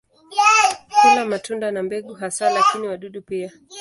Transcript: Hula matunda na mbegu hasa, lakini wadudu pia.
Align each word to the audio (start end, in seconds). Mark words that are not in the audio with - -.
Hula 1.01 1.25
matunda 1.25 1.71
na 1.71 1.83
mbegu 1.83 2.13
hasa, 2.13 2.51
lakini 2.51 2.87
wadudu 2.87 3.21
pia. 3.21 3.51